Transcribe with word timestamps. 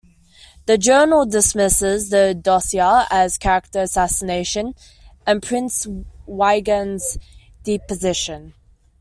The 0.65 0.79
"Journal" 0.79 1.27
dismisses 1.27 2.09
the 2.09 2.33
dossier 2.33 3.03
as 3.11 3.37
character 3.37 3.81
assassination 3.83 4.73
and 5.27 5.43
prints 5.43 5.85
Wigand's 6.25 7.19
deposition. 7.61 8.55